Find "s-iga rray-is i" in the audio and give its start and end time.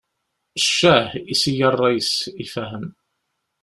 1.39-2.45